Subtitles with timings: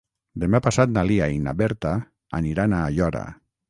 [0.43, 1.95] Demà passat na Lia i na Berta
[2.43, 3.27] aniran a Aiora.